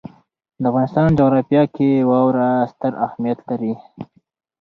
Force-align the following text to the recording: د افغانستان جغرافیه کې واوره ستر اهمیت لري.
د 0.61 0.63
افغانستان 0.69 1.09
جغرافیه 1.19 1.63
کې 1.75 1.89
واوره 2.09 2.49
ستر 2.71 2.93
اهمیت 3.05 3.39
لري. 3.49 3.73